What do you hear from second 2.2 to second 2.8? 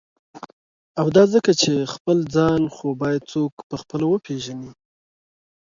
ځان